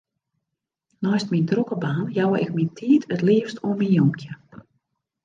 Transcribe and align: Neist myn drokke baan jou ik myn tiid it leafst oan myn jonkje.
Neist 1.07 1.33
myn 1.33 1.45
drokke 1.51 1.77
baan 1.83 2.07
jou 2.17 2.29
ik 2.43 2.49
myn 2.55 2.71
tiid 2.77 3.03
it 3.13 3.25
leafst 3.27 3.61
oan 3.65 3.79
myn 3.79 3.95
jonkje. 3.97 4.31